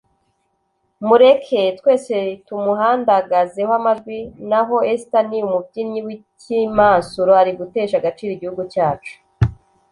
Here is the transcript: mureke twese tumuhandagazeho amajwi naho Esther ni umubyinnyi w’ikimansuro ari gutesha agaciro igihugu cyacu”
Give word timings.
mureke 1.07 1.61
twese 1.79 2.15
tumuhandagazeho 2.45 3.71
amajwi 3.79 4.17
naho 4.49 4.75
Esther 4.91 5.23
ni 5.29 5.39
umubyinnyi 5.47 5.99
w’ikimansuro 6.07 7.31
ari 7.41 7.51
gutesha 7.59 7.95
agaciro 7.97 8.31
igihugu 8.33 8.63
cyacu” 8.73 9.13